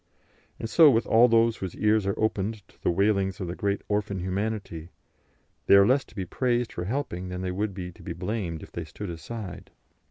[0.59, 3.83] And so with all those whose ears are opened to the wailings of the great
[3.87, 4.89] orphan Humanity;
[5.67, 8.63] they are less to be praised for helping than they would be to be blamed
[8.63, 9.69] if they stood aside.